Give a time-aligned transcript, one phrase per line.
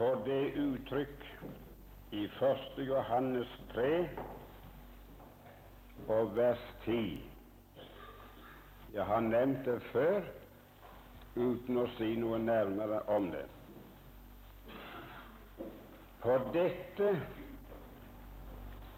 [0.00, 1.24] for det uttrykk
[2.10, 2.86] i 1.
[2.88, 4.08] Johannes 3
[6.08, 7.20] og vers 10.
[8.94, 10.22] Jeg har nevnt det før
[11.36, 13.44] uten å si noe nærmere om det.
[16.24, 17.12] For dette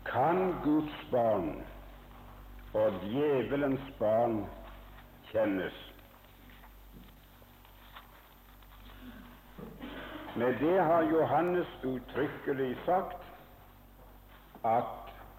[0.06, 1.56] kan Guds barn
[2.78, 4.44] og djevelens barn
[5.32, 5.81] kjennes.
[10.36, 13.22] Med det har Johannes uttrykkelig sagt
[14.64, 14.84] at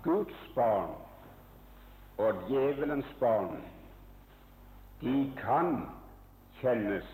[0.03, 0.91] Guds barn
[2.17, 3.63] og djevelens barn
[5.01, 5.87] de kan
[6.61, 7.09] kjennes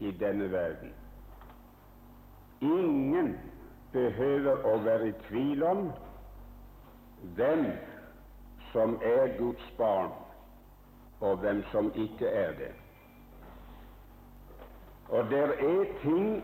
[0.00, 0.92] i denne verden.
[2.60, 3.40] Ingen
[3.92, 5.88] behøver å være i tvil om
[7.36, 7.66] hvem
[8.72, 10.12] som er Guds barn,
[11.20, 12.72] og hvem som ikke er det.
[15.12, 16.42] Og det er ting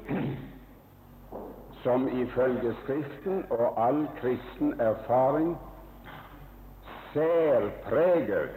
[1.82, 5.56] som ifølge Skriften og all kristen erfaring
[7.12, 8.48] særpreger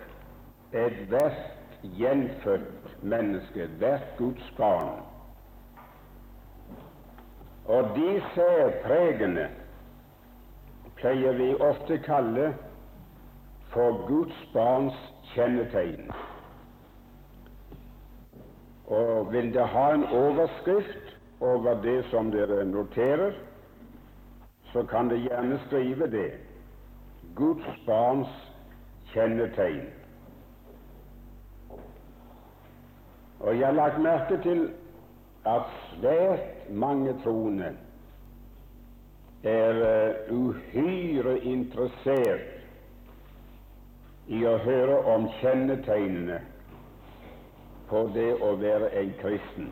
[0.74, 1.34] ethvert
[1.82, 5.02] gjenfødt menneske, hvert Guds barn.
[7.66, 9.50] Og de særpregene
[10.96, 12.54] pleier vi ofte kalle
[13.74, 14.98] for Guds barns
[15.34, 16.12] kjennetegn.
[18.88, 21.11] Og vil det ha en overskrift
[21.42, 23.34] over det som dere noterer,
[24.72, 26.30] så kan dere gjerne skrive det
[27.36, 28.30] Guds barns
[29.14, 29.88] kjennetegn.
[33.42, 34.68] Og jeg har lagt merke til
[35.50, 37.74] at svært mange troende
[39.44, 42.62] er uh, uhyre interessert
[44.30, 46.38] i å høre om kjennetegnene
[47.90, 49.72] på det å være en kristen.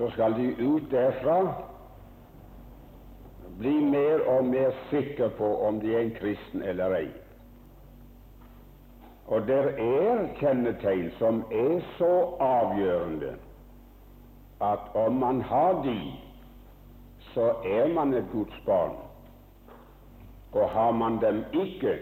[0.00, 1.54] Så skal de ut derfra
[3.58, 7.10] bli mer og mer sikre på om de er en kristen eller ei.
[9.28, 12.14] Og det er kjennetegn som er så
[12.46, 13.34] avgjørende
[14.70, 15.98] at om man har de,
[17.34, 18.96] så er man et Guds barn.
[20.52, 21.98] Og har man dem ikke,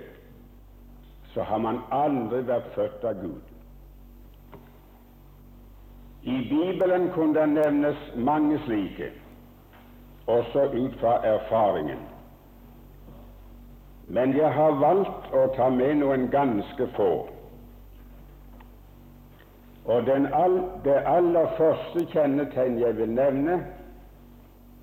[1.35, 3.48] så har man aldri vært født av Gud.
[6.29, 9.11] I Bibelen kunne det nevnes mange slike,
[10.27, 11.99] også ut fra erfaringen.
[14.09, 17.13] Men jeg har valgt å ta med noen ganske få.
[19.89, 23.59] Og all, det aller første kjennetegn jeg vil nevne,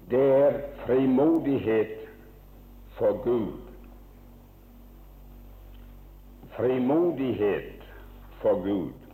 [0.09, 1.97] det er frimodighet
[2.97, 3.61] for Gud.
[6.57, 7.85] Frimodighet
[8.41, 9.04] for Gud.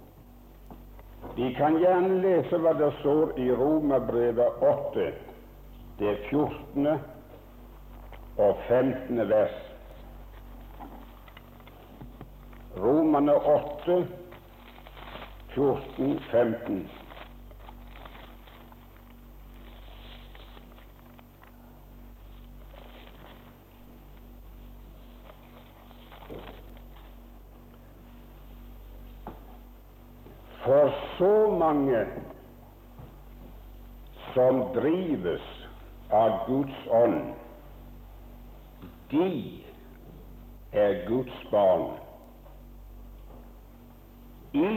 [1.35, 5.11] Vi kan gjerne lese hva det står i Romerbrevet 8,
[5.99, 6.87] det 14.
[8.37, 9.21] og 15.
[9.29, 9.59] vers.
[12.77, 14.07] Romerne 8,
[15.53, 16.89] 14, 15.
[30.71, 32.05] For så mange
[34.33, 35.41] som drives
[36.09, 37.33] av Guds ånd,
[39.11, 39.25] de
[40.71, 41.83] er Guds barn.
[44.55, 44.71] I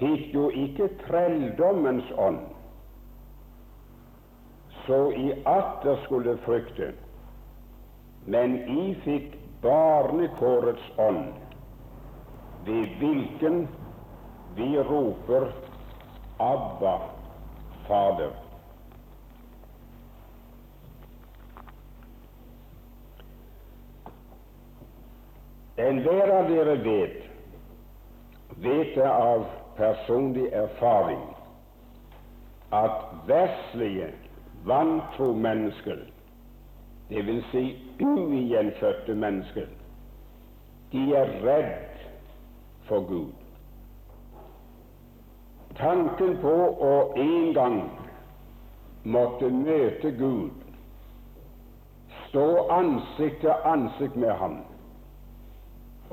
[0.00, 2.42] fikk jo ikke trelldommens ånd,
[4.90, 6.92] så i atter skulle frykte,
[8.26, 11.34] men I fikk barnekårets ånd,
[12.66, 13.68] ved hvilken
[14.56, 15.52] vi roper
[16.36, 17.00] Abba,
[17.88, 18.30] Fader.
[25.76, 27.22] Enhver av dere vet
[28.56, 29.44] vet det av
[29.76, 31.20] personlig erfaring
[32.72, 34.10] at verslige,
[34.64, 36.00] vantro mennesker,
[37.10, 37.50] dvs.
[37.52, 37.64] Si
[38.00, 39.68] ugjenfødte mennesker,
[40.92, 42.06] de er redd
[42.88, 43.45] for Gud.
[45.76, 46.52] Tanken på
[46.88, 47.80] å en gang
[49.04, 50.62] måtte møte Gud,
[52.26, 54.56] stå ansikt til ansikt med Ham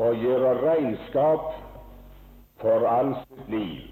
[0.03, 1.53] og gjøre regnskap
[2.59, 3.85] for all sitt liv,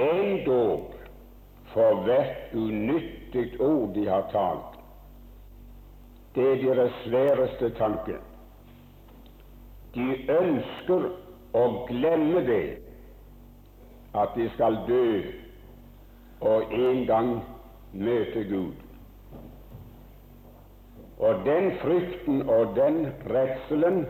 [0.00, 0.94] endog
[1.74, 4.80] for hvert unyttig ord de har talt.
[6.36, 8.16] Det er deres sværeste tanke.
[9.96, 11.08] De ønsker
[11.56, 12.85] å glemme det,
[14.16, 15.22] at de skal dø
[16.40, 17.44] og en gang
[17.92, 18.72] møte Gud.
[21.18, 24.06] Og den frykten og den redselen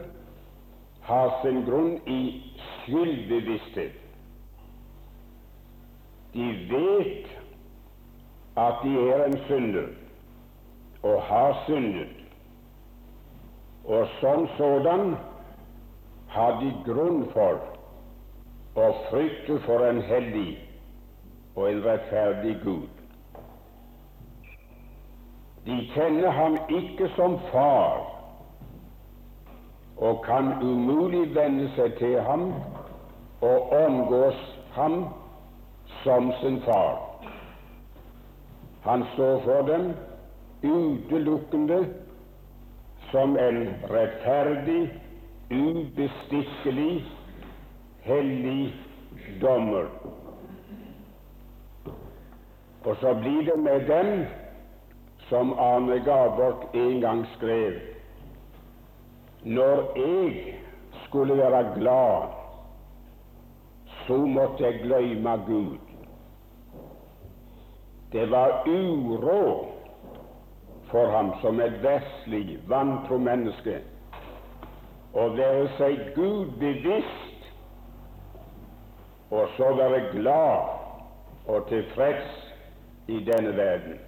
[1.03, 2.21] har sin grunn i
[2.63, 3.93] skyldbevissthet.
[6.35, 7.31] De vet
[8.57, 9.87] at de er en synder
[11.03, 12.27] og har syndet,
[13.85, 15.15] og som sådan
[16.29, 17.76] har de grunn for
[18.77, 20.59] å frykte for en hellig
[21.57, 22.93] og en rettferdig Gud.
[25.67, 28.05] De kjenner ham ikke som far
[29.97, 32.51] og kan umulig venne seg til ham
[33.41, 34.43] og omgås
[34.77, 35.07] ham
[36.03, 37.01] som sin far.
[38.85, 39.89] Han står for dem
[40.63, 41.81] utelukkende
[43.11, 43.59] som en
[43.91, 44.91] rettferdig,
[45.51, 47.05] ubestikkelig,
[48.07, 48.75] hellig
[49.41, 49.89] dommer.
[52.85, 54.27] Og så blir det med dem
[55.29, 57.81] som Arne Garborg en gang skrev
[59.43, 60.55] Når jeg
[61.07, 62.23] skulle være glad,
[64.07, 65.79] så måtte jeg glemme Gud.
[68.13, 69.67] Det var uro
[70.91, 73.81] for ham som et verslig, vantro menneske
[75.17, 77.26] å være seg Gud bevisst
[79.31, 80.59] og så være glad
[81.47, 82.55] og tilfreds
[83.09, 84.01] i denne verden.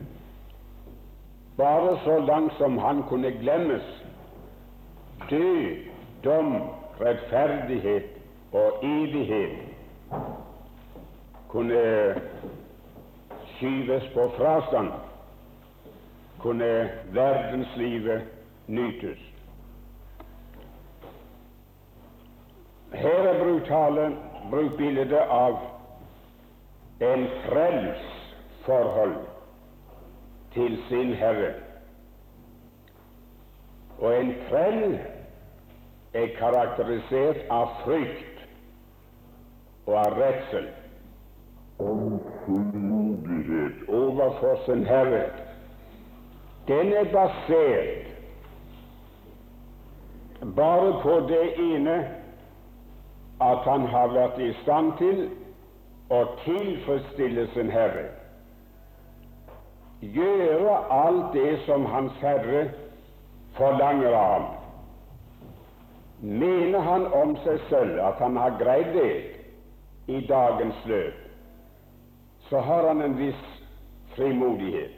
[1.56, 4.04] Bare så langt som han kunne glemmes
[5.30, 5.76] død,
[6.24, 6.62] dom,
[7.00, 8.04] rettferdighet
[8.52, 9.58] og evighet
[11.48, 12.14] kunne
[13.56, 14.92] skyves på frastand,
[16.38, 18.22] kunne verdenslivet
[18.66, 19.18] nytes.
[22.92, 24.16] Her er brutale
[24.50, 25.58] brukbildet av
[27.00, 28.04] en frels
[28.66, 29.14] forhold
[30.54, 31.54] til sin Herre.
[33.98, 34.98] Og en trell
[36.14, 38.44] er karakterisert av frykt
[39.86, 40.68] og av redsel
[41.78, 45.24] og frimodighet overfor sin Herre.
[46.68, 48.08] Den er basert
[50.56, 52.17] bare på det ene
[53.40, 55.28] at han har vært i stand til
[56.10, 58.08] å tilfredsstille sin Herre
[60.00, 62.68] gjøre alt det som Hans Herre
[63.56, 64.46] forlanger av ham.
[66.20, 69.14] Mener han om seg selv at han har greid det
[70.08, 71.18] i dagens løp,
[72.48, 73.44] så har han en viss
[74.14, 74.94] frimodighet.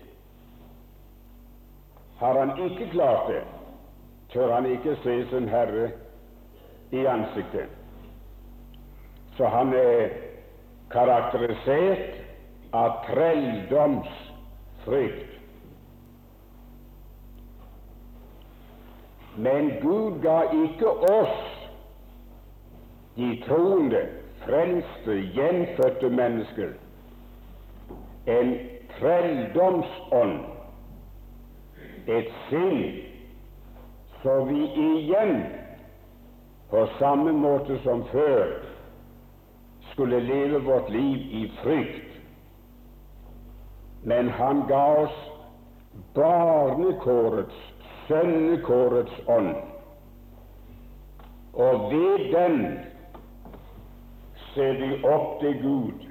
[2.20, 3.42] Har han ikke klart det,
[4.32, 5.90] tør han ikke se sin Herre
[6.92, 7.79] i ansiktet.
[9.40, 10.10] Så han er
[10.92, 12.18] karakterisert
[12.76, 15.30] av trelldomsfrykt.
[19.36, 21.38] Men Gud ga ikke oss,
[23.16, 24.02] de troende,
[24.42, 26.70] frelste, gjenfødte mennesker,
[28.26, 28.52] en
[28.98, 30.36] trelldomsånd,
[32.12, 32.84] et sinn,
[34.20, 35.34] så vi igjen,
[36.68, 38.70] på samme måte som før,
[39.92, 42.10] skulle leve vårt liv i frykt
[44.02, 45.16] men han ga oss
[46.14, 47.54] barnekårets,
[48.08, 49.54] sønnekårets ånd.
[51.52, 52.78] Og ved den
[54.54, 56.06] ser vi opp til Gud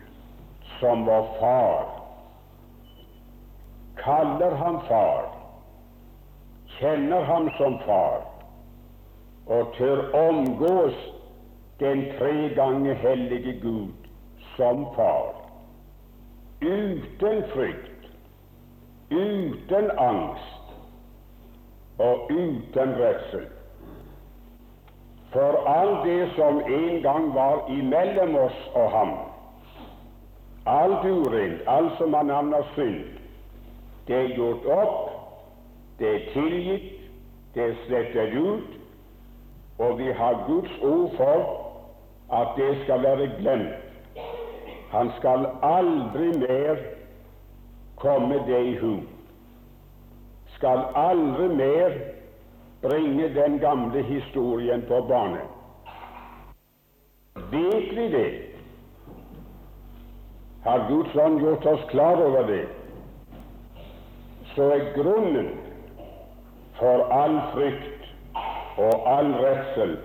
[0.79, 1.87] som vår far,
[3.99, 5.31] kaller ham far,
[6.77, 8.21] kjenner ham som far
[9.49, 10.95] og tør omgås
[11.79, 14.09] den tre ganger hellige Gud
[14.55, 15.39] som far
[16.61, 18.11] uten frykt,
[19.11, 20.73] uten angst
[21.97, 23.47] og uten redsel.
[25.31, 29.13] For alt det som en gang var imellom oss og ham,
[30.65, 33.05] alt urent, alt som han navner synd,
[34.07, 35.11] det er gjort opp,
[35.99, 36.91] det er tilgitt,
[37.53, 38.77] det er slettet ut,
[39.79, 41.68] og vi har Guds ord for
[42.31, 43.73] at det skal være glemt.
[44.91, 46.75] Han skal aldri mer
[47.95, 48.99] komme det i hu.
[50.55, 51.97] Skal aldri mer
[52.81, 55.41] bringe den gamle historien på bane.
[57.35, 58.31] Vet vi det?
[60.63, 62.65] Har Guds ånd gjort oss klar over det?
[64.55, 65.53] Så er grunnen
[66.79, 68.09] for all frykt
[68.77, 69.97] og all redsel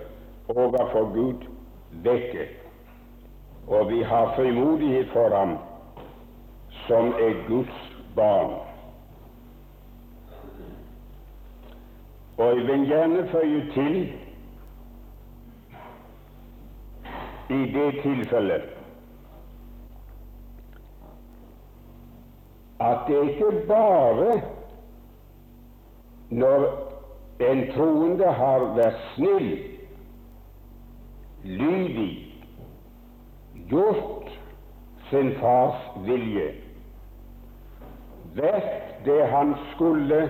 [0.47, 1.54] overfor Gud
[2.03, 2.65] vekket
[3.67, 5.57] og vi har frimodighet for ham
[6.87, 8.53] som er Guds barn.
[12.37, 14.13] Og jeg vil gjerne føye til
[17.49, 18.61] i det tilfellet
[22.79, 24.41] at det ikke bare
[26.29, 26.65] når
[27.39, 29.74] en troende har vært snill,
[31.45, 32.13] lydig,
[33.69, 34.29] gjort
[35.09, 36.49] sin fars vilje,
[38.35, 40.25] vært det han skulle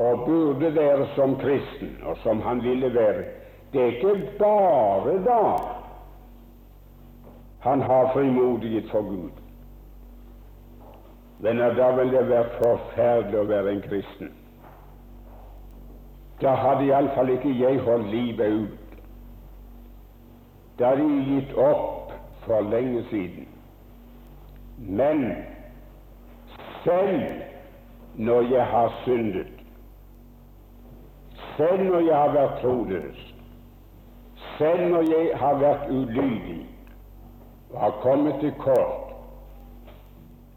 [0.00, 3.24] og burde være som kristen, og som han ville være.
[3.72, 5.42] Det er ikke bare da
[7.60, 9.30] han har frimodighet for Gud.
[11.40, 14.32] Men da vil det være forferdelig å være en kristen.
[16.40, 18.79] Da hadde iallfall ikke jeg holdt livet ut.
[20.80, 22.12] Da har de gitt opp
[22.46, 23.48] for lenge siden.
[24.78, 25.36] Men
[26.84, 27.20] selv
[28.16, 29.46] når jeg har syndet,
[31.56, 33.34] selv når jeg har vært troløs,
[34.58, 36.62] selv når jeg har vært ulydig
[37.70, 39.12] og har kommet til kort,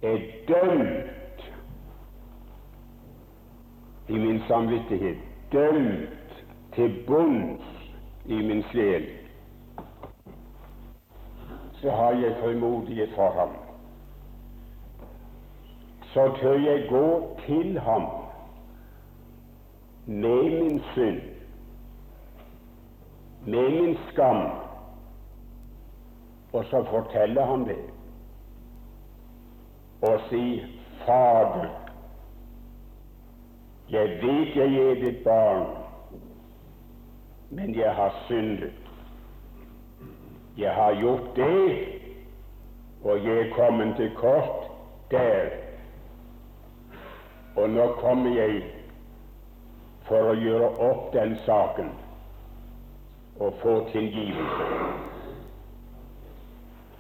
[0.03, 1.43] er dømt
[4.07, 5.17] i min samvittighet,
[5.51, 6.43] dømt
[6.75, 7.91] til bunns
[8.25, 9.05] i min sjel,
[11.83, 13.49] så har jeg frimodighet for ham.
[16.13, 18.05] Så tør jeg gå til ham
[20.05, 21.21] med min synd,
[23.45, 24.51] med min skam,
[26.53, 27.77] og så fortelle ham det
[30.01, 30.61] og si
[31.05, 31.69] Fader,
[33.89, 35.67] jeg vet jeg er ditt barn,
[37.49, 38.82] men jeg har syndet.
[40.57, 41.87] Jeg har gjort det,
[43.03, 44.69] og jeg er kommet til kort
[45.11, 45.49] der.
[47.55, 48.63] Og nå kommer jeg
[50.07, 51.89] for å gjøre opp den saken
[53.39, 54.67] og få tilgivelse.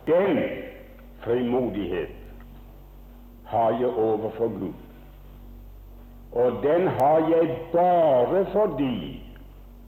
[0.07, 0.39] Den
[1.23, 2.15] frimodighet
[3.45, 4.73] har jeg overfor Gud.
[6.33, 9.21] Og den har jeg bare fordi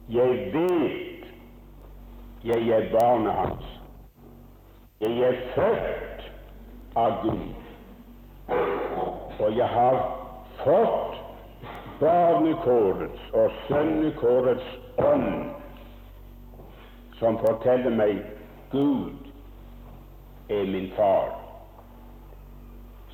[0.10, 1.05] jeg vet
[2.46, 3.82] jeg er barnet hans.
[5.02, 6.32] Jeg er født
[6.96, 7.54] av Gud,
[9.40, 9.98] og jeg har
[10.62, 11.18] fått
[12.00, 15.50] barnekårets og sønnekårets ånd,
[17.20, 18.22] som forteller meg
[18.72, 19.32] Gud
[20.50, 21.34] er min far.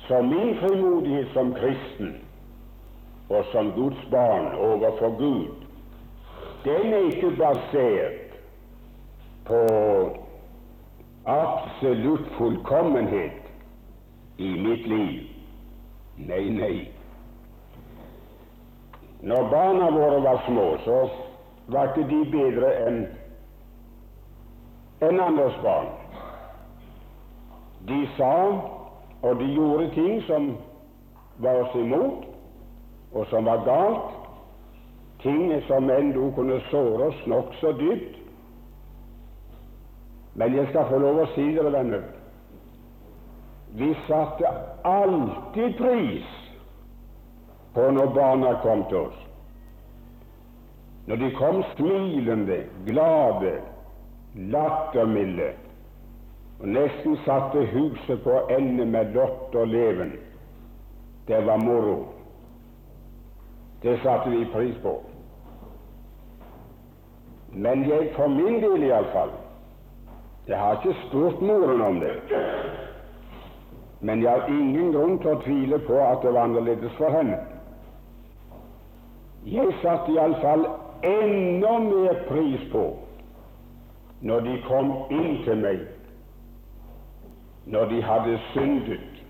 [0.06, 2.18] Så min frimodighet som kristen
[3.30, 5.64] og som Guds barn overfor Gud,
[6.64, 8.21] den er ikke basert
[9.44, 9.60] på
[11.24, 13.42] absolutt fullkommenhet
[14.36, 15.28] i mitt liv.
[16.16, 16.76] Nei, nei.
[19.22, 20.98] Når barna våre var små, så
[21.66, 23.02] var ikke de bedre enn
[25.02, 25.90] en andres barn.
[27.86, 28.34] De sa
[29.22, 30.52] og de gjorde ting som
[31.42, 32.26] var oss imot,
[33.14, 34.10] og som var galt,
[35.22, 38.21] ting som ennå kunne såre oss nokså dypt.
[40.34, 42.04] Men jeg skal få lov å si dere, venner,
[43.72, 44.48] vi satte
[44.84, 46.32] alltid pris
[47.72, 49.20] på når barna kom til oss.
[51.08, 53.54] Når de kom smilende, glade,
[54.52, 55.52] lattermilde,
[56.60, 60.12] og nesten satte huset på ende med lott og leven.
[61.26, 61.96] Det var moro.
[63.82, 64.94] Det satte vi pris på.
[67.52, 69.32] Men jeg for min del iallfall
[70.48, 72.14] Jeg har ikke spurt moren om det.
[74.00, 77.38] Men jeg har ingen grunn til å tvile på at det var annerledes for henne.
[79.46, 80.66] Jeg satte iallfall
[81.06, 82.84] enda mer pris på
[84.22, 85.80] når de kom inn til meg
[87.66, 89.22] når de hadde syndet,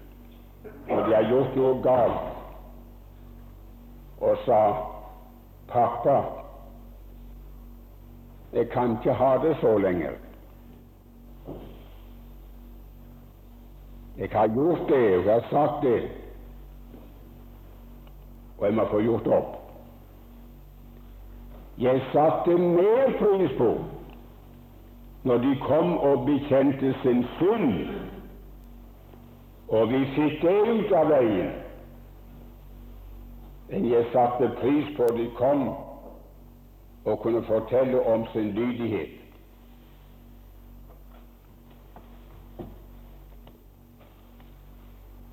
[0.89, 2.29] når de hadde gjort noe galt,
[4.21, 4.61] og sa
[5.69, 6.23] 'Pappa,
[8.53, 10.32] jeg kan ikke ha det så lenger'.
[14.19, 16.03] Jeg har gjort det, og jeg har sagt det,
[18.59, 19.59] og jeg må få gjort opp.
[21.79, 23.73] Jeg satte mer pris på
[25.25, 27.69] når de kom og bekjente sin synd
[29.73, 31.53] og vi fikk det ut av veien.
[33.71, 35.65] Men jeg satte pris på de kom
[37.09, 39.22] og kunne fortelle om sin lydighet.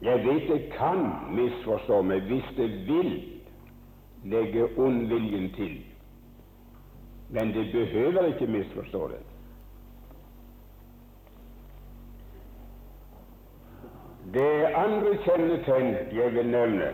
[0.01, 3.09] Jeg vet det kan misforstå meg hvis det vil
[4.23, 5.73] legge ondviljen til,
[7.29, 9.19] men det behøver ikke misforstå det.
[14.33, 16.93] Det andre kjennetegn jeg vil nevne,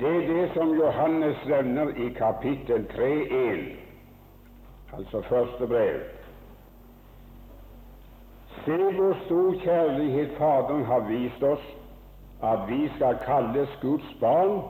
[0.00, 3.66] det er det som Johannes nevner i kapittel 3.1,
[4.94, 6.17] altså første brev.
[8.68, 11.62] Se hvor stor kjærlighet Faderen har vist oss,
[12.42, 14.60] at vi skal kalles Guds barn,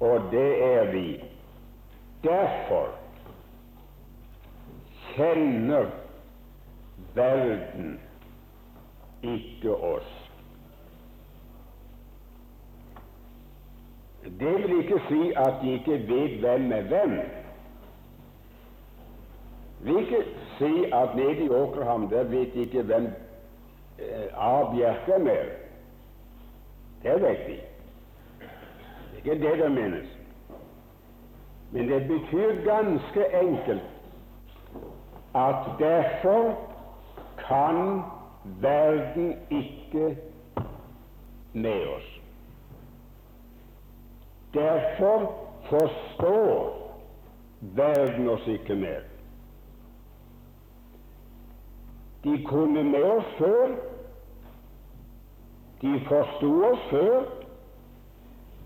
[0.00, 1.24] og det er vi.
[2.22, 2.86] Derfor
[5.14, 5.90] kjenner
[7.14, 8.00] verden
[9.22, 10.30] ikke oss.
[14.24, 17.20] Det vil ikke si at de ikke vet hvem er hvem.
[19.82, 20.24] Vil ikke
[20.58, 23.06] si at nede i Åkerham der vet ikke hvem
[23.98, 24.74] eh, A.
[24.74, 25.44] Bjerkan er.
[27.02, 27.58] Det vet de.
[29.12, 30.18] Det er ikke det det menes.
[31.70, 33.82] Men det betyr ganske enkelt
[35.34, 36.58] at derfor
[37.48, 38.02] kan
[38.44, 40.18] verden ikke
[41.52, 42.20] med oss.
[44.54, 45.32] Derfor
[45.70, 46.78] forstår
[47.60, 49.11] verden oss ikke mer.
[52.24, 53.68] De kunne med oss før,
[55.82, 57.22] de forsto oss før,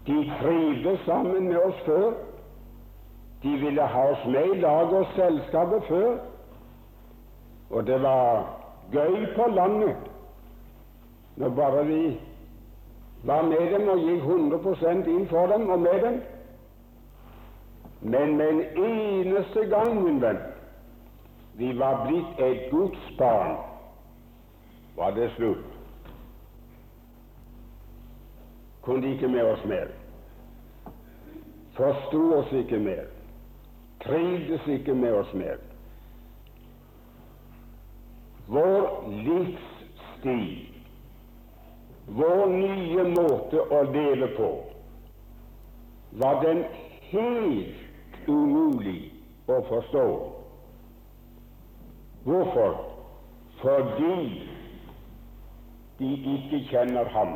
[0.07, 2.11] de trivdes sammen med oss før,
[3.43, 6.19] de ville ha oss med i laget og selskapet før,
[7.71, 8.45] og det var
[8.93, 9.97] gøy på landet.
[11.37, 12.21] Når bare vi
[13.25, 16.21] var med dem og gikk 100 inn for dem og med dem.
[18.01, 20.39] Men med en eneste gang, min venn,
[21.57, 23.57] vi var blitt et Guds barn,
[24.97, 25.65] var det slutt.
[28.83, 29.89] Kunne ikke med oss mer.
[31.77, 33.05] Forsto oss ikke mer.
[34.05, 35.59] Trivdes ikke med oss mer.
[38.47, 40.77] Vår livsstil
[42.07, 44.51] vår nye måte å leve på
[46.23, 46.63] var den
[47.11, 49.11] helt umulig
[49.51, 50.05] å forstå.
[52.27, 52.85] Hvorfor?
[53.61, 54.49] Fordi
[55.99, 57.29] de ikke kjenner ham.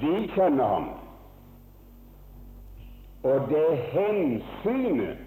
[0.00, 0.88] Vi kjenner ham,
[3.22, 5.18] og det er hensynet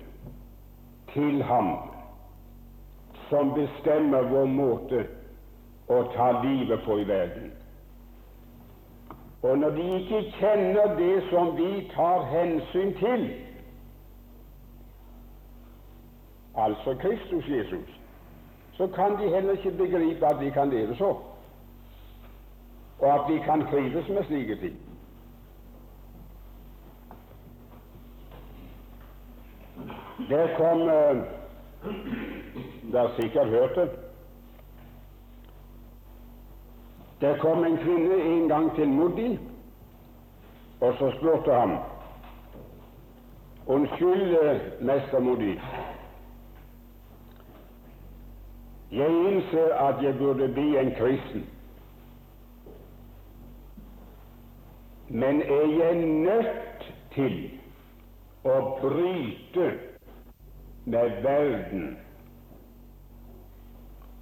[1.14, 1.70] til ham
[3.30, 5.06] som bestemmer vår måte
[5.88, 7.52] å ta livet på i verden.
[9.46, 13.30] Og når de ikke kjenner det som vi tar hensyn til,
[16.58, 18.00] altså Kristus Jesus,
[18.74, 21.16] så kan de heller ikke begripe at vi kan leve så,
[23.00, 24.76] og at vi kan trives med slike ting.
[30.30, 31.18] Der kom eh,
[32.92, 33.90] dere sikkert hørt det.
[37.22, 39.40] Der kom en kvinne en gang til Modi,
[40.82, 41.78] og så spurte han
[43.68, 45.60] Unnskyld, mester Modi.
[48.92, 51.46] Jeg innser at jeg burde bli en kristen.
[55.10, 57.38] Men er jeg nødt til
[58.44, 59.68] å bryte
[60.86, 61.98] med verden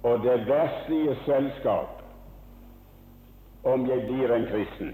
[0.06, 2.02] og det verdslige selskap
[3.66, 4.92] om jeg blir en kristen.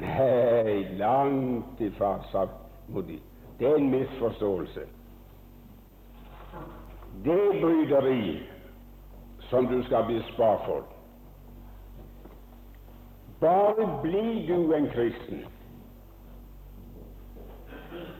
[0.00, 2.46] Nei, langt ifra, sa
[2.88, 3.18] Modi.
[3.58, 4.86] Det er en misforståelse.
[7.24, 8.42] Det bryderi
[9.50, 10.84] som du skal bli spart for
[13.40, 15.44] Bare bli du en kristen.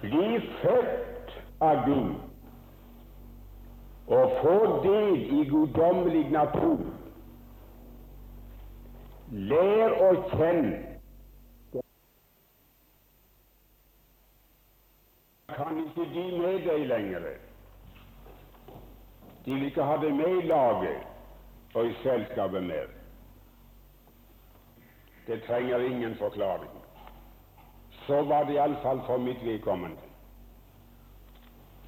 [0.00, 2.14] Bli født av Gud
[4.11, 6.81] og få del i guddommelig natur.
[9.31, 10.90] Lær å kjenne
[15.55, 17.31] kan ikke de med deg lenger.
[19.44, 21.03] De vil ikke ha det med i laget
[21.74, 22.87] og i selskapet mer.
[25.26, 26.70] Det trenger ingen forklaring.
[28.07, 29.96] Så var det iallfall for mitt vedkommende.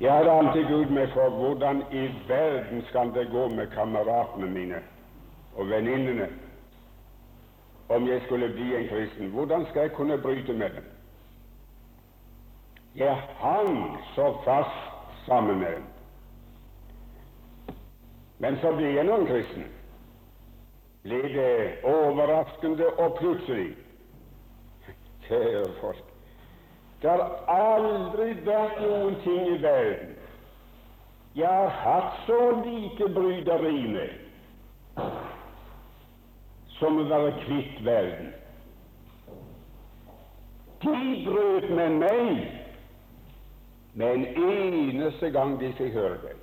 [0.01, 4.81] Jeg hadde alltid Gud meg for hvordan i verden skal det gå med kameratene mine
[5.57, 6.29] og venninnene
[7.89, 9.29] om jeg skulle bli en kristen.
[9.31, 10.85] Hvordan skal jeg kunne bryte med dem?
[12.97, 14.81] Jeg hang så fast
[15.27, 15.92] sammen med dem.
[18.43, 19.69] Men så ble jeg nå en kristen.
[21.03, 21.53] Blir det
[21.87, 23.71] overraskende og plutselig.
[25.29, 26.09] Kjære folk,
[27.03, 30.19] det har aldri vært noen ting i verden
[31.35, 34.11] jeg har hatt så lite bryderi med
[36.77, 38.33] som å være kvitt verden.
[40.83, 42.43] De brøt med meg
[43.95, 46.42] med en eneste gang de fikk høre det.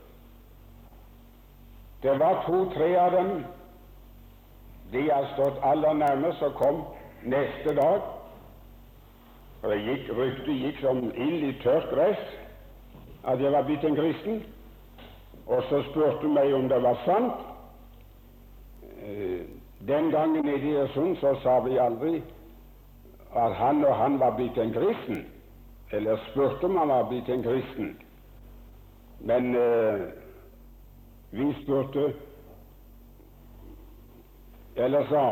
[2.02, 3.46] Det var to-tre av dem
[4.92, 6.84] de har stått aller nærmest, og kom
[7.24, 8.02] neste dag.
[9.64, 12.22] Gikk, Ryktet gikk som ild i tørt gress
[13.28, 14.44] at jeg var blitt en kristen.
[15.46, 17.46] Og så spurte meg om det var sant.
[19.04, 19.44] Eh,
[19.88, 22.22] den gangen i Egersund så sa vi aldri
[23.36, 25.26] at han og han var blitt en kristen,
[25.92, 27.94] eller spurte om han var blitt en kristen.
[29.20, 30.08] Men eh,
[31.32, 32.14] vi spurte
[34.76, 35.24] eller sa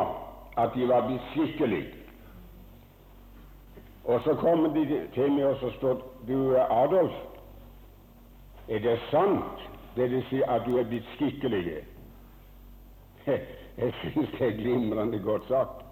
[0.58, 1.86] at de var blitt skikkelig.
[4.04, 7.16] Og så kommer de til meg og så står du, Adolf,
[8.68, 11.84] er det sant det de sier at du er blitt skikkelig?
[13.78, 15.84] Jeg syns det er glimrende godt sagt.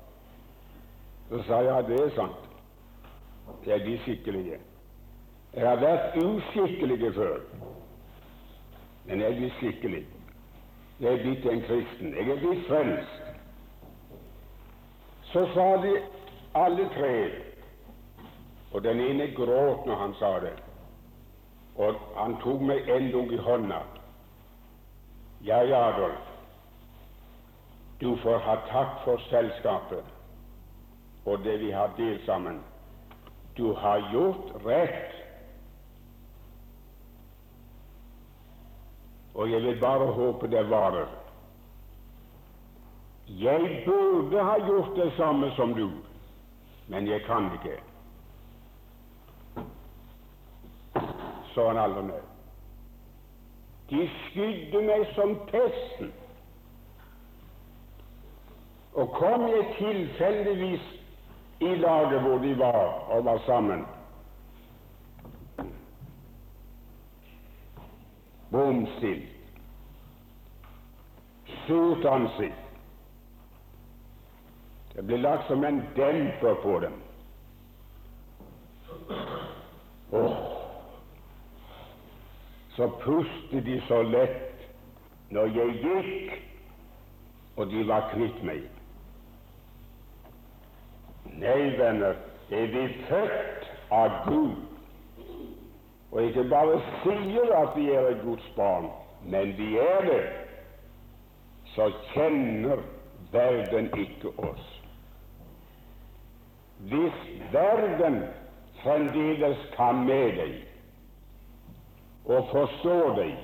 [1.29, 2.47] Så sa jeg at det er sant.
[3.65, 4.57] Jeg er blitt skikkelig.
[5.53, 7.37] Jeg har vært uskikkelig før,
[9.07, 10.03] men jeg er blitt skikkelig.
[10.99, 12.13] Jeg er blitt en kristen.
[12.15, 13.21] Jeg er blitt frelst.
[15.31, 15.93] Så sa de
[16.55, 17.15] alle tre,
[18.71, 20.55] og den ene gråt når han sa det,
[21.75, 23.81] og han tok meg endog i hånda.
[25.43, 26.31] Ja, ja, Adolf,
[28.01, 30.15] du får ha takk for selskapet
[31.25, 32.59] og det vi har delt sammen.
[33.57, 35.24] Du har gjort rett.
[39.35, 41.07] Og jeg vil bare håpe det varer.
[43.27, 45.89] Jeg burde ha gjort det samme som du,
[46.87, 47.79] men jeg kan ikke.
[51.53, 52.21] Så han aldri ned.
[53.89, 56.13] De skydde meg som pesten.
[58.95, 60.87] Og kom jeg tilfeldigvis
[61.59, 63.85] i laget hvor de var og var sammen
[68.95, 69.23] Bomstilt,
[71.67, 72.53] sort ansikt.
[74.93, 76.93] Det ble lagt som en demper på dem.
[80.11, 80.37] Oh.
[82.75, 84.63] Så pustet de så lett
[85.35, 86.37] når jeg gikk,
[87.57, 88.63] og de var kvitt meg.
[91.35, 92.15] Nei, venner,
[92.51, 94.64] er vi født av Gud,
[96.15, 98.85] og ikke bare sier at vi er et Guds barn,
[99.27, 100.21] men vi er det,
[101.75, 102.79] så kjenner
[103.31, 104.69] verden ikke oss.
[106.87, 107.19] Hvis
[107.51, 108.21] verden
[108.83, 110.55] fremdeles kan med deg
[112.25, 113.35] og forstår deg,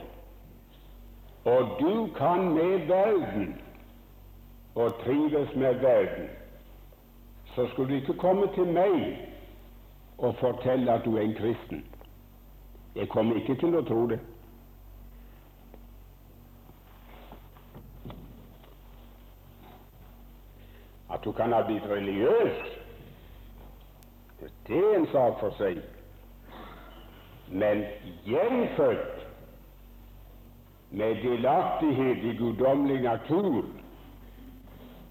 [1.52, 3.56] og du kan med verden
[4.76, 6.30] og trives med verden,
[7.56, 9.18] så skulle du ikke komme til meg
[10.18, 11.91] og fortelle at du er en kristen.
[12.96, 14.20] Jeg kommer ikke til å tro det.
[21.12, 22.78] At du kan ha blitt religiøs,
[24.68, 25.82] det er en sak for seg.
[27.52, 27.84] Men
[28.26, 29.26] gjenfødt
[30.92, 33.66] med delaktighet i guddommelig natur,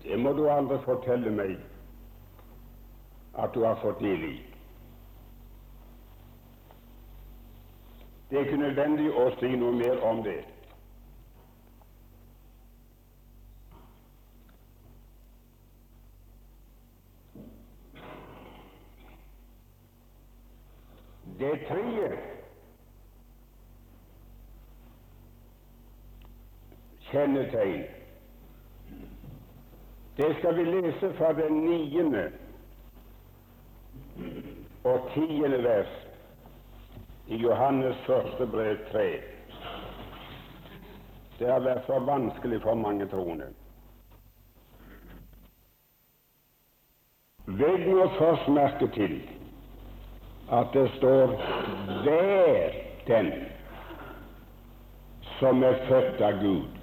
[0.03, 1.57] det må du aldri fortelle meg
[3.39, 4.50] at du har fått del i.
[8.31, 10.39] Det er ikke nødvendig å si noe mer om det.
[21.41, 22.11] Det tredje
[27.09, 27.83] kjennetegn.
[30.21, 32.29] Det skal vi lese fra den niende
[34.85, 36.10] og tiende vers
[37.31, 39.05] i Johannes første brev 3.
[41.39, 43.47] Det har vært for vanskelig for mange troende.
[47.61, 49.15] Legg nå først merke til
[50.51, 51.37] at det står
[52.03, 52.75] 'hver
[53.07, 53.33] den
[55.39, 56.77] som er født av Gud'.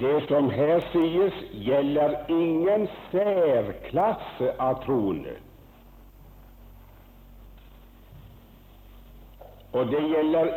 [0.00, 5.45] Det som her sies, gjelder ingen særklasse av troende.
[9.76, 10.52] Og det gjelder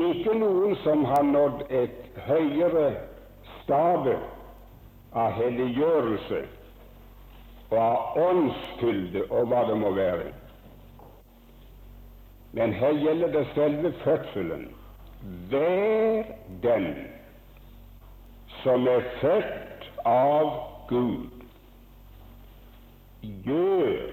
[0.00, 2.86] ikke noen som har nådd et høyere
[3.58, 4.14] stade
[5.12, 6.40] av helliggjørelse
[7.68, 10.32] og av åndsfylde og hva det må være.
[12.54, 14.68] Men her gjelder det selve fødselen.
[15.50, 16.28] Vær
[16.62, 16.90] den
[18.62, 20.52] som er født av
[20.88, 21.42] Gud,
[23.22, 24.12] gjør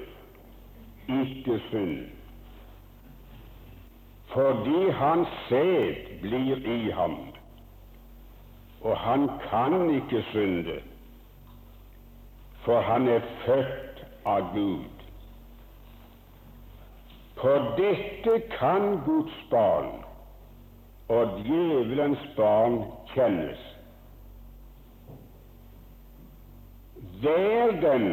[1.22, 2.21] ikke synd,
[4.34, 7.18] fordi hans sæd blir i ham,
[8.82, 10.80] og han kan ikke synde,
[12.66, 15.02] for han er født av Gud.
[17.36, 20.04] På dette kan Guds barn
[21.10, 23.64] og djevelens barn kjennes.
[27.22, 28.08] Hver den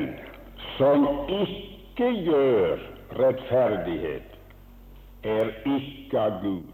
[0.79, 2.81] som ikke gjør
[3.21, 4.28] rettferdighet,
[5.23, 6.67] er ikke av Gud.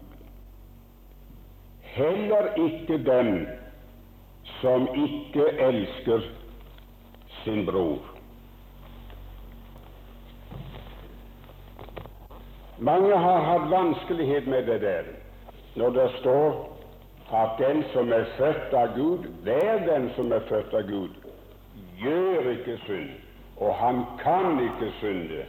[1.95, 3.47] Heller ikke den
[4.59, 6.27] som ikke elsker
[7.43, 8.03] sin bror.
[12.77, 15.13] Mange har hatt vanskelighet med det der
[15.75, 16.75] når det står
[17.33, 21.15] at den som er født av Gud, hver den som er født av Gud,
[21.99, 23.09] gjør ikke synd,
[23.57, 25.45] og han kan ikke synde,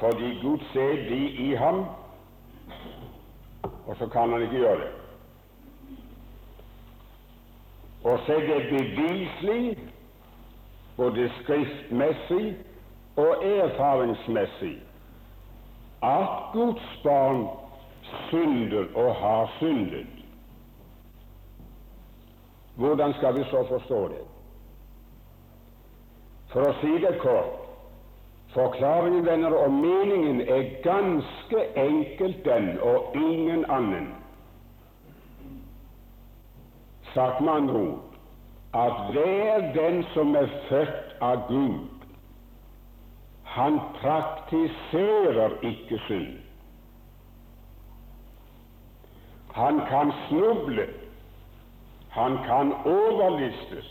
[0.00, 1.84] fordi Gud ser de i ham,
[3.86, 4.90] og så kan han ikke gjøre det.
[8.04, 9.78] Og så er det beviselig,
[10.96, 12.56] både skriftmessig
[13.16, 14.82] og erfaringsmessig,
[16.02, 17.48] at Guds barn
[18.28, 20.06] synder og har syndet.
[22.74, 24.24] Hvordan skal vi så forstå det?
[26.52, 27.65] For å si det kort
[28.56, 34.14] forklaringen, venner, og meningen er ganske enkelt den og ingen annen.
[37.14, 38.02] Sagt med andre ord
[38.74, 41.84] at hver den som er født av Gud,
[43.44, 46.34] han praktiserer ikke synd.
[49.56, 50.88] Han kan snuble,
[52.10, 53.88] han kan overlistes,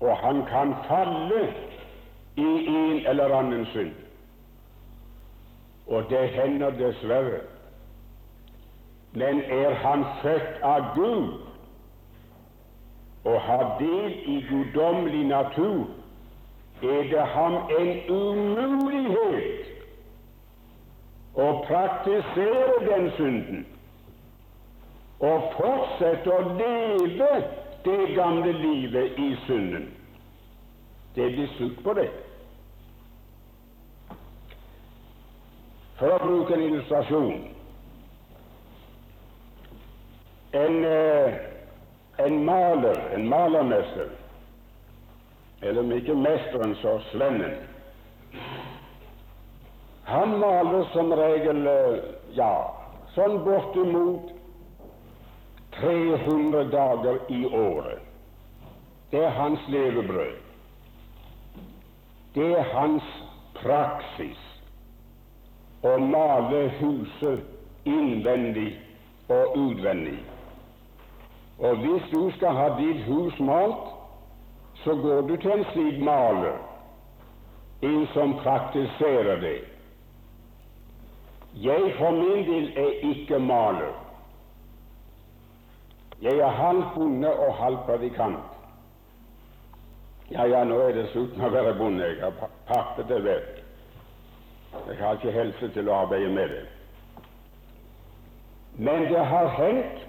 [0.00, 1.46] og han kan falle
[2.38, 3.92] i en eller annen synd.
[5.86, 7.40] Og det hender dessverre.
[9.12, 11.48] Men er han født av Gud
[13.24, 15.86] og har del i guddommelig natur,
[16.82, 19.66] er det ham en umulighet
[21.34, 23.66] å praktisere den synden
[25.18, 27.30] og fortsette å leve
[27.84, 29.88] det gamle livet i synden.
[31.14, 32.08] Det blir slutt på det.
[35.98, 37.48] For å bruke en illustrasjon
[40.58, 41.34] en, eh,
[42.16, 44.10] en maler, en malermester,
[45.60, 47.56] eller om ikke mesteren, så svennen,
[50.08, 51.96] han maler som regel eh,
[52.38, 52.52] ja,
[53.16, 54.30] sånn bortimot
[55.80, 58.04] 300 dager i året.
[59.10, 60.38] Det er hans levebrød.
[62.34, 63.04] Det er hans
[63.58, 64.47] praksis
[65.82, 68.72] å male huset innvendig
[69.28, 70.18] og utvendig.
[71.58, 73.94] Og hvis du skal ha ditt hus malt,
[74.84, 76.58] så går du til en slik maler,
[77.82, 79.58] en som praktiserer det.
[81.54, 83.94] Jeg for min del er ikke maler.
[86.22, 88.38] Jeg er halvt bonde og halvt predikant.
[90.30, 92.04] Ja, ja, nå er det slutt med å være bonde.
[92.04, 93.57] Jeg har pakket det vekk.
[94.72, 96.64] Jeg har ikke helse til å arbeide med det.
[98.78, 100.04] Men det har hendt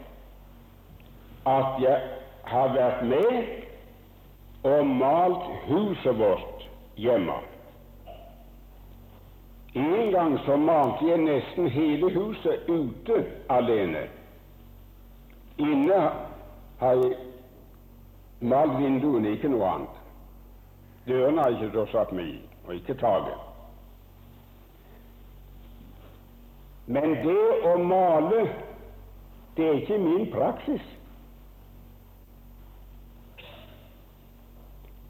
[1.50, 2.02] at jeg
[2.43, 3.39] har vært med
[4.63, 7.39] og malt huset vårt hjemme.
[9.74, 14.08] En gang så malte jeg nesten hele huset ute alene.
[15.58, 16.00] Inne
[16.80, 17.17] har jeg
[18.39, 20.00] malt vinduene, ikke noe annet.
[21.08, 23.49] Dørene har jeg ikke satt meg i, og ikke taket.
[26.89, 28.45] Men det å male,
[29.58, 30.86] det er ikke min praksis.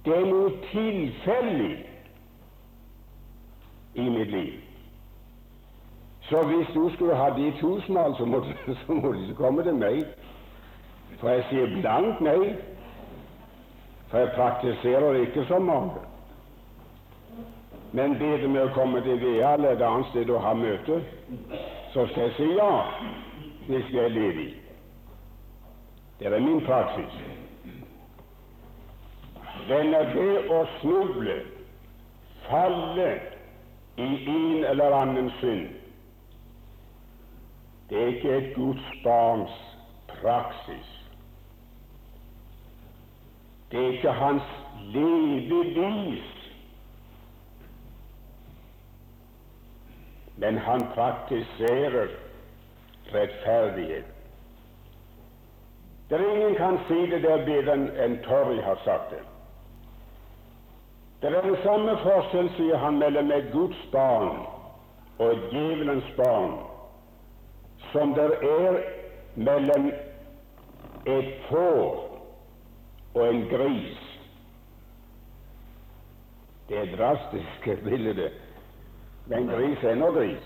[0.03, 1.69] Det er noe tilfeldig
[3.95, 4.51] i mitt liv.
[6.29, 8.51] Så hvis du skulle ha de husmal, så må, du
[9.23, 10.03] ikke komme til meg.
[11.23, 12.53] For jeg sier blankt nei.
[14.11, 16.08] For jeg praktiserer ikke som mange.
[17.91, 20.99] Men ber du meg å komme til VEA eller et annet sted og ha møte,
[21.93, 22.73] så skal jeg si ja.
[23.67, 24.51] det skal jeg leve i.
[26.19, 27.17] Det er min praksis.
[29.69, 31.35] Den er det å snuble,
[32.45, 33.09] falle
[33.97, 35.67] i en eller annen synd.
[37.89, 40.89] Det er ikke et Guds praksis.
[43.71, 44.51] Det er ikke hans
[44.93, 46.38] levevis.
[50.39, 52.09] Men han praktiserer
[53.11, 54.05] rettferdighet.
[56.09, 57.75] Det er ingen kan si det der bedre
[58.05, 59.21] enn Torry har sagt det.
[61.21, 64.39] Det er den samme forskjell, sier han, mellom et Guds barn
[65.19, 66.55] og et djevelens barn
[67.91, 68.79] som det er
[69.35, 69.89] mellom
[71.05, 72.05] et får
[73.13, 74.05] og en gris.
[76.69, 78.29] Det er drastiske bilder,
[79.29, 80.45] men gris er nå gris.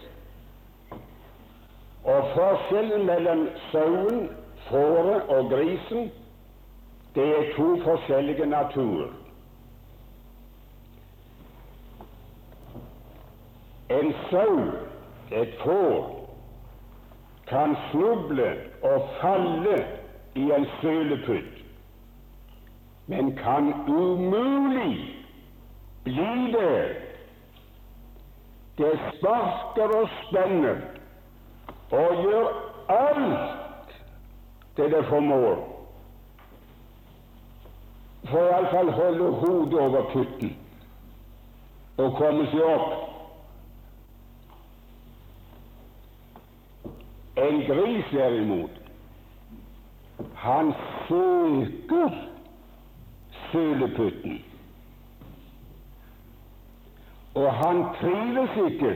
[2.03, 4.25] Og forskjellen mellom sauen,
[4.67, 6.09] fåret og grisen,
[7.15, 9.13] det er to forskjellige naturer.
[13.89, 14.59] En sau,
[15.31, 16.27] et får,
[17.47, 18.49] kan snuble
[18.81, 19.79] og falle
[20.35, 21.63] i en sølepytt,
[23.07, 25.23] men kan umulig
[26.03, 27.12] bli der.
[28.77, 30.81] Det sparker og spenner
[31.93, 32.47] og gjør
[32.89, 33.93] alt
[34.77, 35.61] det det formår
[38.31, 40.55] for iallfall holde hodet over putten
[41.97, 42.93] og komme seg opp.
[47.43, 48.79] En gris, derimot,
[50.45, 50.71] han
[51.09, 52.17] søker
[53.51, 54.39] sølepytten.
[57.35, 58.93] Og han trives ikke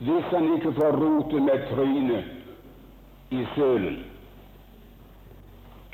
[0.00, 2.24] hvis han ikke får rote med trynet
[3.30, 4.04] i sølen.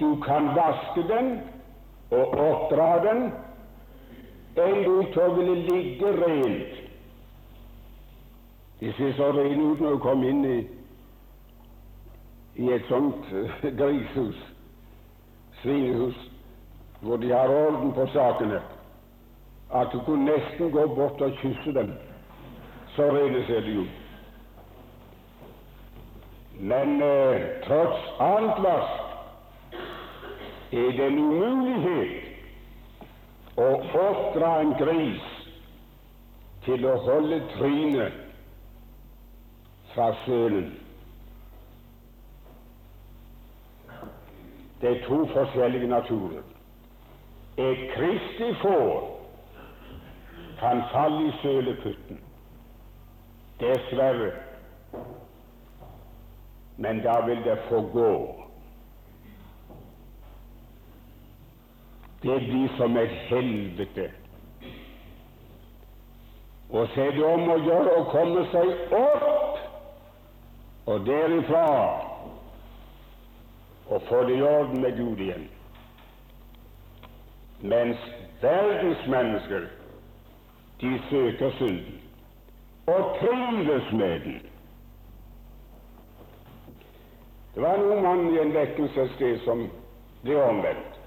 [0.00, 1.40] Du kan vaske den
[2.10, 3.32] og oppdra den,
[4.56, 6.76] eller utover det ligge rent.
[8.80, 10.56] De ser så rene ut når du kommer inn i,
[12.62, 14.38] i et sånt uh, grisehus,
[15.62, 16.18] svinehus,
[17.00, 18.60] hvor de har orden på sakene,
[19.74, 21.92] at du kunne nesten gå bort og kysse dem.
[22.96, 23.88] Så rene ser de ut.
[26.60, 29.00] Men eh, tross alt Lars,
[30.72, 32.22] er det en umulighet
[33.56, 33.66] å
[34.00, 35.26] oppdra en gris
[36.64, 38.12] til å holde trynet
[39.94, 40.72] fra sølen.
[44.80, 46.42] Det er to forskjellige naturer.
[47.56, 49.15] Et kristig får
[50.60, 52.20] kan falle i sølepytten,
[53.60, 54.32] dessverre,
[56.76, 58.12] men da vil det få gå.
[62.22, 64.10] Det blir som et helvete.
[66.70, 69.60] Og så er det om å gjøre å komme seg opp,
[70.86, 71.66] og derifra
[73.86, 75.46] og få det i orden med Gud igjen.
[77.60, 77.98] Mens
[78.42, 79.68] verdens mennesker,
[80.80, 82.00] de søker synden
[82.86, 84.42] og trives med den.
[87.54, 89.70] Det var en ung mann i en vekkelse et sted som
[90.22, 91.00] ble omvendt.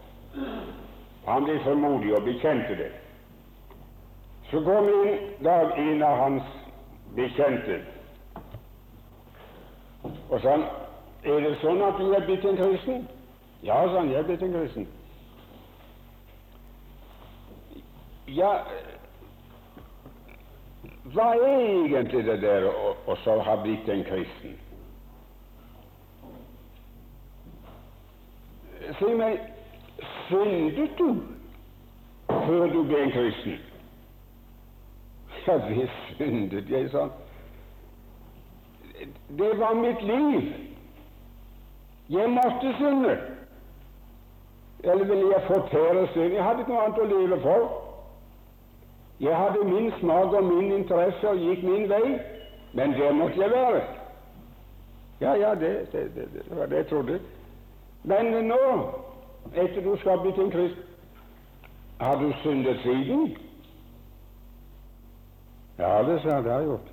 [1.28, 2.92] Han ble formodig og bekjente det.
[4.52, 6.44] Så kom en dag en av hans
[7.16, 7.82] bekjente
[10.30, 10.64] og sa han,
[11.24, 13.08] er det sånn at du er blitt en kristen?
[13.66, 14.88] Ja, sa han, jeg er blitt en kristen.
[18.30, 18.52] Ja,
[21.14, 24.58] hva er egentlig det der å, å så ha blitt en kristen?
[29.00, 29.40] Si meg,
[30.28, 31.10] syndet du
[32.30, 33.58] før du ble en kristen?
[35.48, 37.08] Ja, visst syndet jeg, sa.
[39.38, 40.54] Det var mitt liv.
[42.10, 43.18] Jeg måtte synde.
[44.84, 46.34] Eller ville jeg fortære synd?
[46.34, 47.89] Jeg hadde ikke noe annet å leve for.
[49.20, 52.20] Jeg hadde min smak og min interesse og gikk min vei,
[52.74, 53.82] men det måtte jeg være.
[55.22, 57.20] Ja, ja, det, det, det, det var det jeg trodde.
[58.04, 58.60] Men nå,
[59.56, 60.84] etter du skal bli en kristen,
[62.00, 63.38] har du syndet siden?
[65.80, 66.92] Ja, det sa jeg, det har jeg gjort.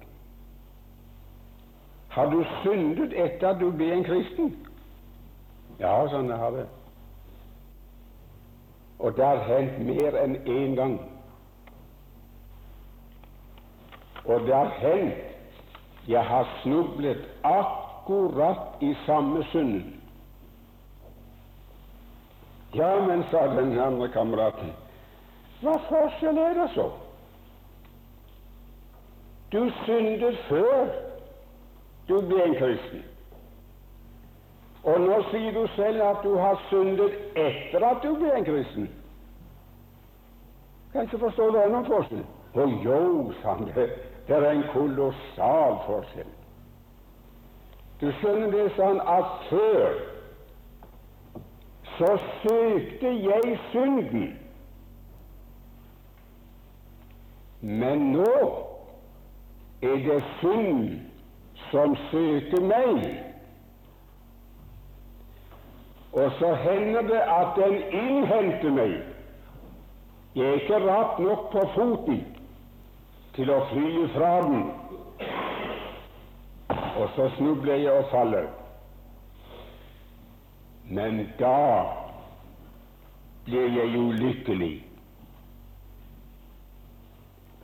[2.09, 4.55] Har du syndet etter at du ble en kristen?
[5.79, 6.67] Ja, sånn jeg har det.
[8.99, 10.97] Og det har hendt mer enn én gang.
[14.27, 15.15] Og det har hendt
[16.09, 20.01] Jeg har snublet akkurat i samme sunden.
[22.75, 24.71] Ja, men, sa den andre kameraten,
[25.61, 26.91] hva forskjell er det så?
[29.53, 30.93] Du syndet før
[32.09, 33.03] du ble en kristen.
[34.85, 38.91] Og nå sier du selv at du har syndet etter at du ble en kristen.
[40.93, 42.27] Kan ikke forstå det er noen forskjell.
[42.57, 43.01] Å jo,
[43.41, 43.89] sa han, det,
[44.29, 46.33] det er en kolossal forskjell.
[48.01, 50.01] Du skjønner det, sånn at før
[51.97, 52.11] så
[52.43, 54.27] søkte jeg synden.
[57.61, 58.35] Men nå
[59.83, 60.91] er det synd
[61.71, 63.07] som søker meg.
[66.17, 68.97] Og så hender det at den innhenter meg.
[70.37, 72.25] Jeg er ikke ratt nok på foten
[73.37, 74.63] til å fly fra den.
[76.97, 78.49] Og så snubler jeg og faller.
[80.89, 81.85] Men da
[83.45, 84.75] blir jeg ulykkelig.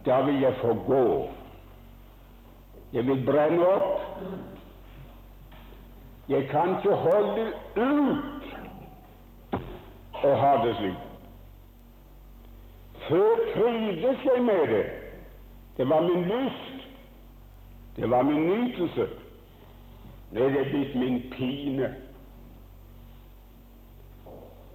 [0.06, 1.30] Da vil jeg få gå.
[2.92, 4.00] Jeg vil brenne opp.
[6.28, 7.46] Jeg kan ikke holde
[7.76, 8.50] ut
[10.22, 11.08] å ha det slik.
[13.08, 15.01] Før trivdes jeg med det.
[15.82, 16.88] Det var min lyst.
[17.96, 19.06] Det var min nytelse.
[20.30, 21.94] Nå er det blitt min pine.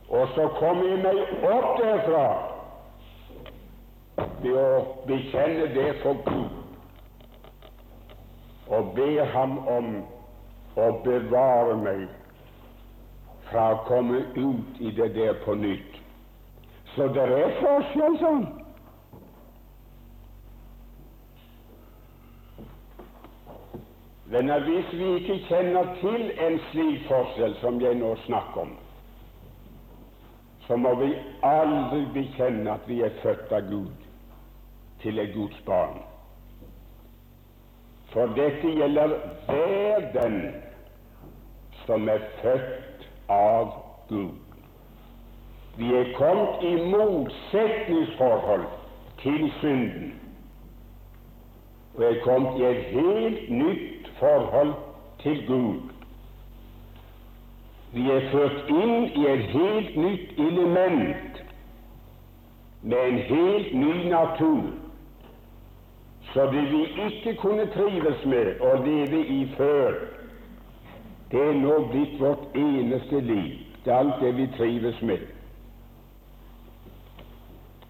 [0.09, 2.25] Og så kom jeg meg opp derfra
[4.43, 6.51] ved å bekjenne det for Gud
[8.67, 9.89] og be ham om
[10.75, 12.07] å bevare meg
[13.47, 16.01] fra å komme ut i det der på nytt.
[16.97, 18.47] Så det er forskjell sånn.
[24.29, 28.73] Men hvis vi ikke kjenner til en slik forskjell som jeg nå snakker om,
[30.67, 31.13] så må vi
[31.47, 34.03] aldri bekjenne at vi er født av Gud
[35.01, 36.01] til et Guds barn.
[38.11, 39.15] For dette gjelder
[39.47, 40.37] hver den
[41.85, 43.71] som er født av
[44.09, 44.35] Gud.
[45.77, 48.67] Vi er kommet i motsetningsforhold
[49.23, 50.15] til synden
[51.97, 54.73] og er kommet i et helt nytt forhold
[55.21, 55.79] til Gud.
[57.93, 61.43] Vi er ført inn i et helt nytt element
[62.81, 64.67] med en helt ny natur
[66.33, 69.95] så det vi ikke kunne trives med å leve i før,
[71.31, 73.55] det er nå blitt vårt eneste liv.
[73.85, 75.23] Det er alt det vi trives med.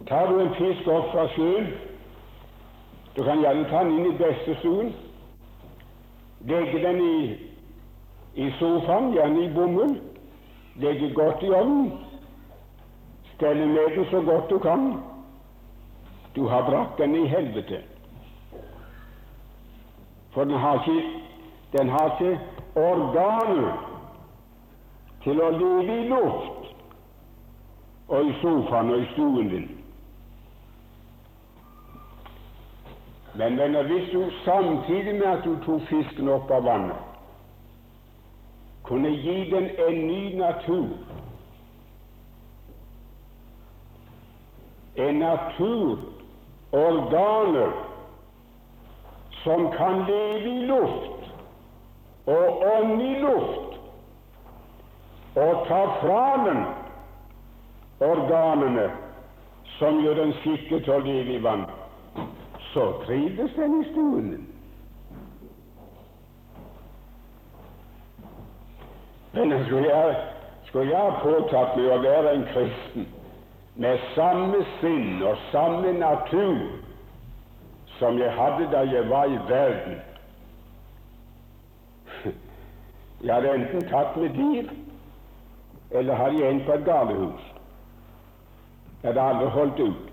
[0.07, 1.67] Tar du en fisk opp fra sjøen,
[3.17, 4.93] du kan gjerne ta den inn i bestestuen,
[6.47, 7.35] legge den i,
[8.35, 9.97] i sofaen, gjerne i bomull,
[10.75, 11.91] legge godt i ovnen,
[13.35, 14.93] stelle med den så godt du kan.
[16.35, 17.81] Du har brakt den i helvete.
[20.31, 21.09] For den har ikke,
[21.77, 22.39] den har ikke
[22.75, 23.97] organer
[25.23, 26.67] til å leve i luft
[28.07, 29.67] og i sofaen og i stuen din.
[33.37, 37.03] Men venner, hvis du samtidig med at du tok fisken opp av vannet,
[38.87, 40.95] kunne gi den en ny natur,
[44.95, 45.99] en natur,
[46.73, 47.77] organer,
[49.43, 51.29] som kan leve i luft
[52.25, 53.79] og ånd i luft,
[55.37, 56.63] og ta fra den
[58.01, 58.89] organene
[59.77, 61.69] som gjør den skikket til å leve i vann,
[62.73, 64.47] så trives den i stolen.
[69.33, 70.15] Men skulle jeg,
[70.63, 73.07] skulle jeg ha påtatt meg å være en kristen
[73.77, 76.57] med samme sinn og samme natur
[77.99, 79.99] som jeg hadde da jeg var i verden.
[83.25, 84.67] Jeg hadde enten tatt med dyr,
[85.97, 87.47] eller hadde jeg endt på et galehus.
[89.01, 90.06] Jeg hadde aldri holdt ut.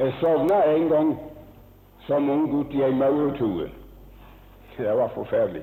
[0.00, 1.18] Jeg sovna en gang
[2.06, 3.66] som ung gutt i ei maurtue.
[4.78, 5.62] Det var forferdelig.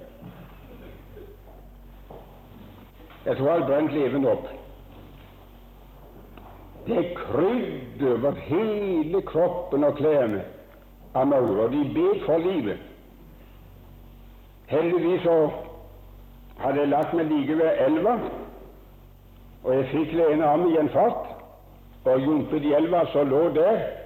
[3.26, 4.46] Jeg tror jeg brant levende opp.
[6.88, 10.46] Det krydde over hele kroppen og klærne
[11.16, 12.78] av maur, og de bet for livet.
[14.70, 15.50] Heldigvis så
[16.62, 18.20] hadde jeg lagt meg like ved elva,
[19.64, 21.34] og jeg fikk det ene armen i en fart
[22.06, 23.97] og jumpet i elva så lå der,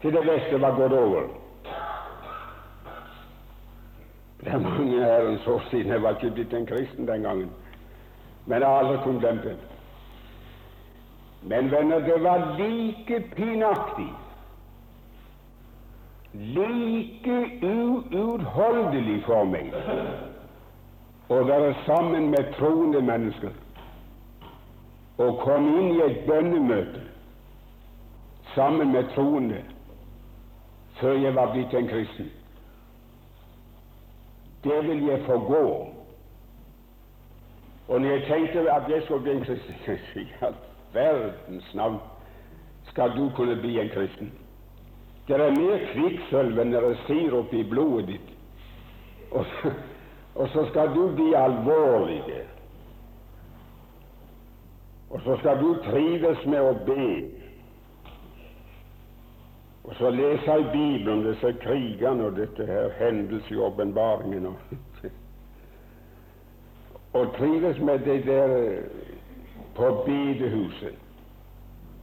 [0.00, 1.22] til det beste var gått over.
[4.40, 5.92] Det er mange herrens år siden.
[5.92, 7.50] Jeg var ikke blitt en kristen den gangen.
[8.46, 9.56] Men jeg har aldri kunnet glemme det.
[11.42, 14.12] Men venner, det var like pinaktig,
[16.34, 19.70] like uutholdelig for meg
[21.28, 23.54] å være sammen med troende mennesker
[25.18, 27.04] og komme inn i et bønnemøte
[28.54, 29.62] sammen med troende
[31.00, 32.32] før jeg var blitt en kristen.
[34.64, 35.94] Det vil jeg forgå.
[37.88, 39.74] Og når jeg tenkte at jeg skulle bli en kristen
[40.22, 40.54] I all
[40.92, 41.98] verdens navn
[42.88, 44.32] skal du kunne bli en kristen.
[45.28, 48.30] Det er mer kvikksølv enn det er sirup i blodet ditt.
[49.30, 49.46] Og,
[50.34, 52.22] og så skal du bli alvorlig.
[55.10, 57.10] Og så skal du trives med å be.
[59.88, 64.46] Og så lese i Bibelen disse krigene og dette her hendelser i åpenbaringen.
[64.46, 64.56] Og,
[67.20, 68.78] og trives med det der
[69.74, 70.94] på bedehuset.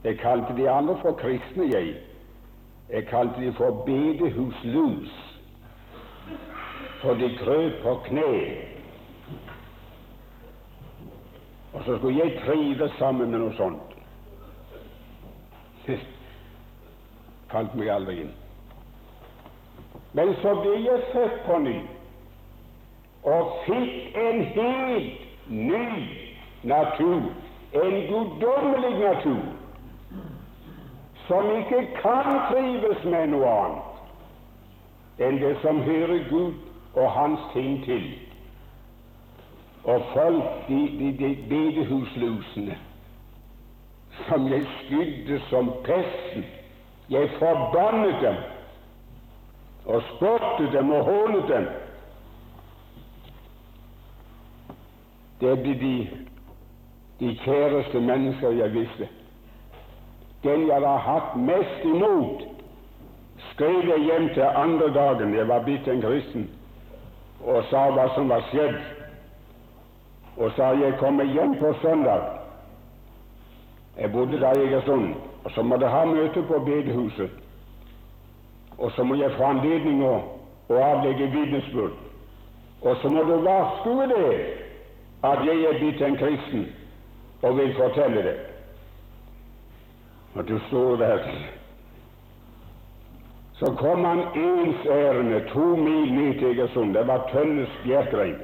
[0.04, 1.94] Jeg kalte de andre for kristne, jeg.
[2.90, 5.40] Jeg kalte de for bedehuslus,
[7.02, 8.56] for de krøp på kne.
[11.72, 13.96] Og så skulle jeg trives sammen med noe sånt.
[17.52, 18.34] Falt meg aldri inn.
[20.16, 21.76] Men så ble jeg født på ny
[23.26, 25.86] og fikk en helt ny
[26.62, 27.26] natur,
[27.74, 29.42] en guddommelig natur,
[31.26, 36.54] som ikke kan trives med noe annet enn det som hører Gud
[36.94, 38.04] og Hans ting til.
[39.84, 42.76] Og folk, de, de, de bedehuslusene,
[44.28, 46.44] som jeg skydde som pesten
[47.10, 48.36] jeg forbannet dem
[49.86, 51.66] og spottet dem og hånet dem.
[55.40, 56.08] Det ble de,
[57.20, 59.08] de kjæreste mennesker jeg visste.
[60.42, 62.42] Den jeg har hatt mest imot,
[63.52, 66.50] skrev jeg hjem til andre dagen jeg var blitt en kristen,
[67.44, 68.76] og sa hva som var skjedd.
[70.36, 72.26] Og sa jeg kommer hjem på søndag.
[73.96, 75.14] Jeg bodde da i Egersund.
[75.46, 77.30] Og så må det ha møte på bedehuset.
[78.78, 80.14] Og så må jeg få anledning å,
[80.68, 81.92] å avlegge vitnesbyrd.
[82.82, 84.32] Og så må du varskue det
[85.28, 86.64] at jeg er blitt en kristen
[87.46, 88.34] og vil fortelle det.
[90.34, 91.30] Og du står der
[93.60, 96.94] Så kom han ensærende to mil ned til Egersund.
[96.94, 98.42] Det var Tønnes bjerkreim.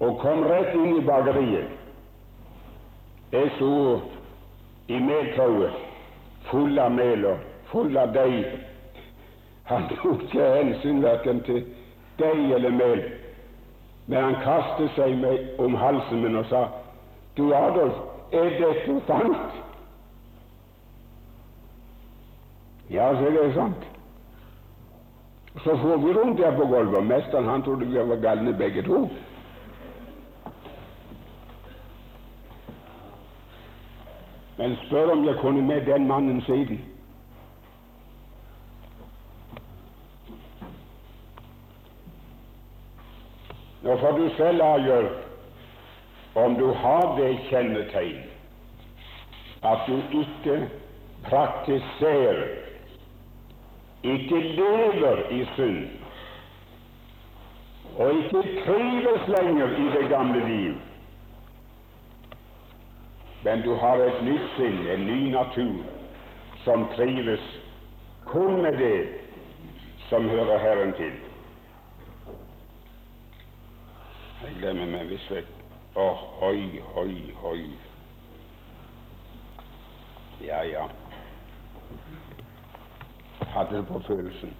[0.00, 1.79] Og kom rett inn i bakeriet.
[3.32, 4.00] Jeg sto
[4.90, 5.72] i meltauet,
[6.50, 8.56] full av mel og full av deig.
[9.70, 11.62] Han tok ikke hensyn verken til
[12.18, 13.04] deig eller mel,
[14.10, 16.66] men han kastet seg meg om halsen min og sa,
[17.36, 17.94] Du Adolf,
[18.34, 19.60] er dette sant?
[22.90, 23.86] Ja, så er det sant.
[25.62, 28.82] Så får vi rundt der på gulvet, og mesteren han trodde vi var galne begge
[28.82, 29.04] to.
[34.60, 36.80] Men spør om jeg kunne med den mannen siden.
[43.82, 45.08] Nå får du selv avgjøre
[46.34, 48.20] om du har det kjennetegn
[49.64, 50.58] at du ikke
[51.24, 52.44] praktiserer,
[54.04, 55.80] ikke lever i synd,
[57.96, 60.78] og ikke trives lenger i det gamle liv
[63.42, 65.82] men du har et nytt sinn, en ny natur,
[66.64, 67.44] som trives
[68.26, 69.08] kun med det
[70.08, 71.12] som hører Herren til.
[74.40, 75.48] Jeg glemmer meg visst vekk.
[76.00, 77.14] Åh, oi, oi,
[77.44, 77.62] oi.
[80.44, 80.84] Ja, ja.
[83.54, 84.54] Hadde det på følelsen.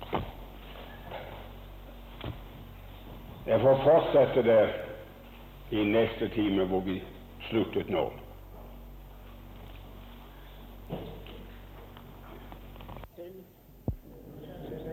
[3.46, 4.74] Jeg får fortsette der
[5.70, 7.02] i neste time, hvor vi
[7.48, 8.10] sluttet nå.